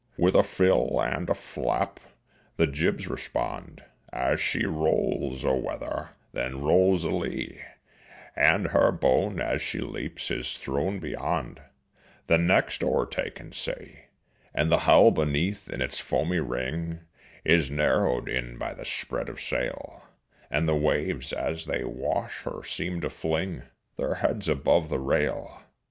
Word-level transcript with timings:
With 0.17 0.33
a 0.33 0.41
fill 0.41 0.99
and 0.99 1.29
a 1.29 1.35
flap 1.35 1.99
the 2.57 2.65
jibs 2.65 3.07
respond, 3.07 3.83
As 4.11 4.39
she 4.41 4.65
rolls 4.65 5.43
a 5.45 5.53
weather, 5.53 6.15
then 6.31 6.57
rolls 6.59 7.03
a 7.03 7.11
lee, 7.11 7.61
And 8.35 8.69
her 8.69 8.91
bone 8.91 9.39
as 9.39 9.61
she 9.61 9.79
leaps 9.79 10.31
is 10.31 10.57
thrown 10.57 10.97
beyond 10.97 11.61
The 12.25 12.39
next 12.39 12.83
o'ertaken 12.83 13.51
sea. 13.51 14.05
And 14.55 14.71
the 14.71 14.79
hull 14.89 15.11
beneath 15.11 15.69
in 15.69 15.83
its 15.83 15.99
foamy 15.99 16.39
ring 16.39 17.01
Is 17.45 17.69
narrowed 17.69 18.27
in 18.27 18.57
by 18.57 18.73
the 18.73 18.85
spread 18.85 19.29
of 19.29 19.39
sail, 19.39 20.01
And 20.49 20.67
the 20.67 20.75
waves 20.75 21.31
as 21.31 21.67
they 21.67 21.83
wash 21.83 22.41
her 22.41 22.63
seem 22.63 23.01
to 23.01 23.09
fling 23.11 23.61
Their 23.97 24.15
heads 24.15 24.49
above 24.49 24.89
the 24.89 24.97
rail. 24.97 25.61